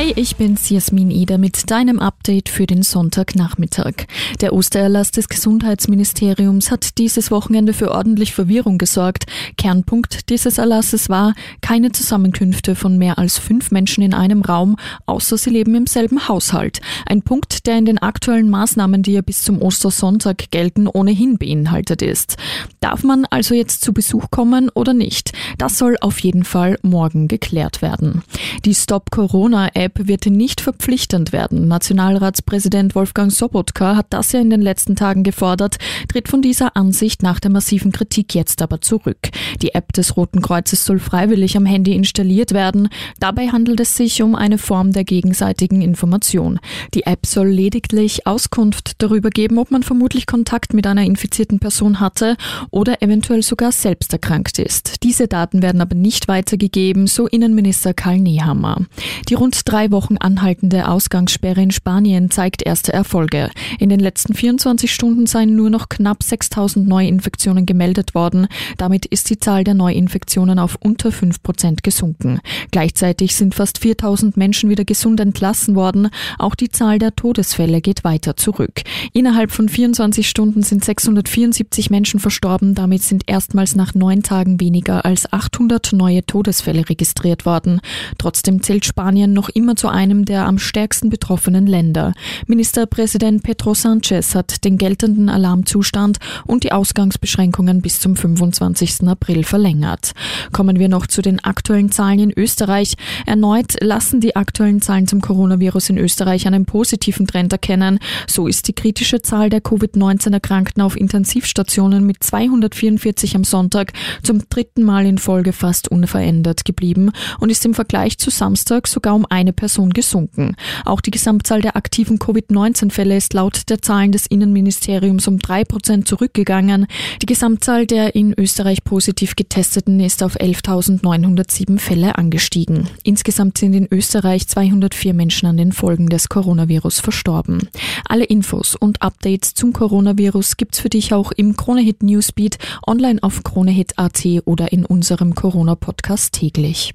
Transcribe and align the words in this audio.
Hey, 0.00 0.12
ich 0.14 0.36
bin's 0.36 0.70
Jasmin 0.70 1.10
Eder 1.10 1.38
mit 1.38 1.72
deinem 1.72 1.98
Update 1.98 2.48
für 2.48 2.66
den 2.66 2.84
Sonntagnachmittag. 2.84 4.06
Der 4.40 4.52
Ostererlass 4.52 5.10
des 5.10 5.28
Gesundheitsministeriums 5.28 6.70
hat 6.70 6.98
dieses 6.98 7.32
Wochenende 7.32 7.72
für 7.72 7.90
ordentlich 7.90 8.32
Verwirrung 8.32 8.78
gesorgt. 8.78 9.26
Kernpunkt 9.56 10.30
dieses 10.30 10.58
Erlasses 10.58 11.08
war 11.08 11.34
keine 11.62 11.90
Zusammenkünfte 11.90 12.76
von 12.76 12.96
mehr 12.96 13.18
als 13.18 13.38
fünf 13.38 13.72
Menschen 13.72 14.04
in 14.04 14.14
einem 14.14 14.42
Raum, 14.42 14.76
außer 15.06 15.36
sie 15.36 15.50
leben 15.50 15.74
im 15.74 15.88
selben 15.88 16.28
Haushalt. 16.28 16.80
Ein 17.04 17.22
Punkt, 17.22 17.66
der 17.66 17.76
in 17.78 17.84
den 17.84 17.98
aktuellen 17.98 18.50
Maßnahmen, 18.50 19.02
die 19.02 19.14
ja 19.14 19.20
bis 19.20 19.42
zum 19.42 19.60
Ostersonntag 19.60 20.52
gelten, 20.52 20.86
ohnehin 20.86 21.38
beinhaltet 21.38 22.02
ist. 22.02 22.36
Darf 22.78 23.02
man 23.02 23.24
also 23.24 23.52
jetzt 23.52 23.82
zu 23.82 23.92
Besuch 23.92 24.30
kommen 24.30 24.68
oder 24.68 24.94
nicht? 24.94 25.32
Das 25.58 25.76
soll 25.76 25.96
auf 26.00 26.20
jeden 26.20 26.44
Fall 26.44 26.78
morgen 26.82 27.26
geklärt 27.26 27.82
werden. 27.82 28.22
Die 28.64 28.76
Stop 28.76 29.10
Corona 29.10 29.70
App 29.74 29.87
wird 29.94 30.26
nicht 30.26 30.60
verpflichtend 30.60 31.32
werden. 31.32 31.68
Nationalratspräsident 31.68 32.94
Wolfgang 32.94 33.32
Sobotka 33.32 33.96
hat 33.96 34.06
das 34.10 34.32
ja 34.32 34.40
in 34.40 34.50
den 34.50 34.60
letzten 34.60 34.96
Tagen 34.96 35.22
gefordert, 35.22 35.76
tritt 36.08 36.28
von 36.28 36.42
dieser 36.42 36.76
Ansicht 36.76 37.22
nach 37.22 37.40
der 37.40 37.50
massiven 37.50 37.92
Kritik 37.92 38.34
jetzt 38.34 38.62
aber 38.62 38.80
zurück. 38.80 39.30
Die 39.62 39.74
App 39.74 39.92
des 39.92 40.16
Roten 40.16 40.42
Kreuzes 40.42 40.84
soll 40.84 40.98
freiwillig 40.98 41.56
am 41.56 41.66
Handy 41.66 41.94
installiert 41.94 42.52
werden. 42.52 42.88
Dabei 43.20 43.48
handelt 43.48 43.80
es 43.80 43.96
sich 43.96 44.22
um 44.22 44.34
eine 44.34 44.58
Form 44.58 44.92
der 44.92 45.04
gegenseitigen 45.04 45.82
Information. 45.82 46.58
Die 46.94 47.04
App 47.04 47.26
soll 47.26 47.48
lediglich 47.48 48.26
Auskunft 48.26 49.02
darüber 49.02 49.30
geben, 49.30 49.58
ob 49.58 49.70
man 49.70 49.82
vermutlich 49.82 50.26
Kontakt 50.26 50.74
mit 50.74 50.86
einer 50.86 51.02
infizierten 51.04 51.58
Person 51.58 52.00
hatte 52.00 52.36
oder 52.70 53.02
eventuell 53.02 53.42
sogar 53.42 53.72
selbst 53.72 54.12
erkrankt 54.12 54.58
ist. 54.58 55.02
Diese 55.02 55.28
Daten 55.28 55.62
werden 55.62 55.80
aber 55.80 55.94
nicht 55.94 56.28
weitergegeben, 56.28 57.06
so 57.06 57.26
Innenminister 57.26 57.94
Karl 57.94 58.18
Nehammer. 58.18 58.86
Die 59.28 59.34
rund 59.34 59.66
drei 59.78 59.92
Wochen 59.92 60.16
anhaltende 60.16 60.88
Ausgangssperre 60.88 61.62
in 61.62 61.70
Spanien 61.70 62.32
zeigt 62.32 62.62
erste 62.66 62.92
Erfolge. 62.92 63.48
In 63.78 63.90
den 63.90 64.00
letzten 64.00 64.34
24 64.34 64.92
Stunden 64.92 65.28
seien 65.28 65.54
nur 65.54 65.70
noch 65.70 65.88
knapp 65.88 66.24
6000 66.24 66.88
Neuinfektionen 66.88 67.64
gemeldet 67.64 68.12
worden. 68.12 68.48
Damit 68.76 69.06
ist 69.06 69.30
die 69.30 69.38
Zahl 69.38 69.62
der 69.62 69.74
Neuinfektionen 69.74 70.58
auf 70.58 70.76
unter 70.80 71.12
5 71.12 71.44
Prozent 71.44 71.84
gesunken. 71.84 72.40
Gleichzeitig 72.72 73.36
sind 73.36 73.54
fast 73.54 73.78
4000 73.78 74.36
Menschen 74.36 74.68
wieder 74.68 74.84
gesund 74.84 75.20
entlassen 75.20 75.76
worden. 75.76 76.08
Auch 76.40 76.56
die 76.56 76.70
Zahl 76.70 76.98
der 76.98 77.14
Todesfälle 77.14 77.80
geht 77.80 78.02
weiter 78.02 78.36
zurück. 78.36 78.82
Innerhalb 79.12 79.52
von 79.52 79.68
24 79.68 80.28
Stunden 80.28 80.64
sind 80.64 80.84
674 80.84 81.88
Menschen 81.88 82.18
verstorben. 82.18 82.74
Damit 82.74 83.04
sind 83.04 83.22
erstmals 83.28 83.76
nach 83.76 83.94
neun 83.94 84.24
Tagen 84.24 84.58
weniger 84.58 85.04
als 85.04 85.32
800 85.32 85.92
neue 85.92 86.26
Todesfälle 86.26 86.88
registriert 86.88 87.46
worden. 87.46 87.80
Trotzdem 88.18 88.60
zählt 88.60 88.84
Spanien 88.84 89.32
noch 89.32 89.48
immer 89.58 89.74
zu 89.74 89.88
einem 89.88 90.24
der 90.24 90.46
am 90.46 90.58
stärksten 90.60 91.10
betroffenen 91.10 91.66
Länder. 91.66 92.12
Ministerpräsident 92.46 93.42
Pedro 93.42 93.74
Sanchez 93.74 94.36
hat 94.36 94.64
den 94.64 94.78
geltenden 94.78 95.28
Alarmzustand 95.28 96.18
und 96.46 96.62
die 96.62 96.70
Ausgangsbeschränkungen 96.70 97.82
bis 97.82 97.98
zum 97.98 98.14
25. 98.14 99.08
April 99.08 99.42
verlängert. 99.42 100.12
Kommen 100.52 100.78
wir 100.78 100.88
noch 100.88 101.08
zu 101.08 101.22
den 101.22 101.42
aktuellen 101.42 101.90
Zahlen 101.90 102.20
in 102.20 102.32
Österreich. 102.38 102.94
Erneut 103.26 103.82
lassen 103.82 104.20
die 104.20 104.36
aktuellen 104.36 104.80
Zahlen 104.80 105.08
zum 105.08 105.20
Coronavirus 105.20 105.90
in 105.90 105.98
Österreich 105.98 106.46
einen 106.46 106.64
positiven 106.64 107.26
Trend 107.26 107.52
erkennen. 107.52 107.98
So 108.28 108.46
ist 108.46 108.68
die 108.68 108.74
kritische 108.74 109.22
Zahl 109.22 109.50
der 109.50 109.60
Covid-19-Erkrankten 109.60 110.82
auf 110.82 110.96
Intensivstationen 110.96 112.06
mit 112.06 112.22
244 112.22 113.34
am 113.34 113.42
Sonntag 113.42 113.92
zum 114.22 114.48
dritten 114.48 114.84
Mal 114.84 115.04
in 115.04 115.18
Folge 115.18 115.52
fast 115.52 115.88
unverändert 115.88 116.64
geblieben 116.64 117.10
und 117.40 117.50
ist 117.50 117.66
im 117.66 117.74
Vergleich 117.74 118.18
zu 118.18 118.30
Samstag 118.30 118.86
sogar 118.86 119.16
um 119.16 119.26
eine 119.28 119.47
Person 119.52 119.90
gesunken. 119.90 120.56
Auch 120.84 121.00
die 121.00 121.10
Gesamtzahl 121.10 121.60
der 121.60 121.76
aktiven 121.76 122.18
Covid-19-Fälle 122.18 123.16
ist 123.16 123.34
laut 123.34 123.68
der 123.68 123.82
Zahlen 123.82 124.12
des 124.12 124.26
Innenministeriums 124.26 125.28
um 125.28 125.38
drei 125.38 125.64
Prozent 125.64 126.08
zurückgegangen. 126.08 126.86
Die 127.22 127.26
Gesamtzahl 127.26 127.86
der 127.86 128.14
in 128.14 128.34
Österreich 128.38 128.84
positiv 128.84 129.36
getesteten 129.36 130.00
ist 130.00 130.22
auf 130.22 130.36
11.907 130.36 131.78
Fälle 131.78 132.16
angestiegen. 132.16 132.88
Insgesamt 133.02 133.58
sind 133.58 133.74
in 133.74 133.88
Österreich 133.90 134.48
204 134.48 135.14
Menschen 135.14 135.46
an 135.46 135.56
den 135.56 135.72
Folgen 135.72 136.08
des 136.08 136.28
Coronavirus 136.28 137.00
verstorben. 137.00 137.68
Alle 138.08 138.24
Infos 138.24 138.74
und 138.74 139.02
Updates 139.02 139.54
zum 139.54 139.72
Coronavirus 139.72 140.56
gibt's 140.56 140.80
für 140.80 140.88
dich 140.88 141.12
auch 141.12 141.32
im 141.32 141.56
Kronehit 141.56 142.02
Newsbeat, 142.02 142.58
online 142.86 143.22
auf 143.22 143.42
kronehit.at 143.42 144.26
oder 144.44 144.72
in 144.72 144.84
unserem 144.84 145.34
Corona-Podcast 145.34 146.32
täglich. 146.32 146.94